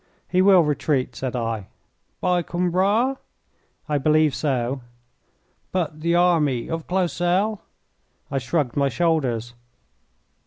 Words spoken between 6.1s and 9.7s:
army of Clausel?" I shrugged my shoulders.